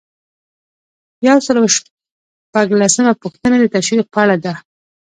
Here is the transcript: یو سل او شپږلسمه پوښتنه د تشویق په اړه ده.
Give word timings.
یو 1.27 1.37
سل 1.45 1.55
او 1.61 1.67
شپږلسمه 1.75 3.13
پوښتنه 3.23 3.55
د 3.59 3.65
تشویق 3.75 4.07
په 4.13 4.19
اړه 4.23 4.35
ده. 4.43 4.53